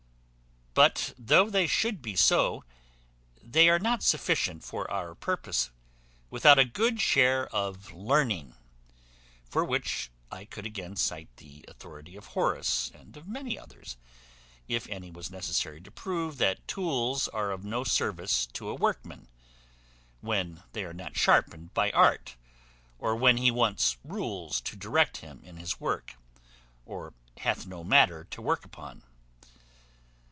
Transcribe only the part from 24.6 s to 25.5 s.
to direct him